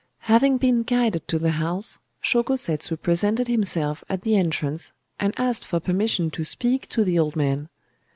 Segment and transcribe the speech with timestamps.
[0.21, 5.63] "Having been guided to the house, Shōko Setsu presented himself at the entrance, and asked
[5.63, 7.69] for permission to speak to the old man.